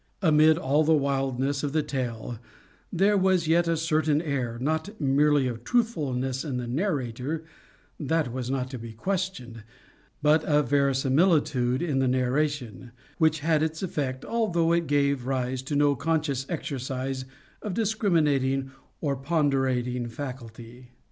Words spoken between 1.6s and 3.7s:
of the tale there was yet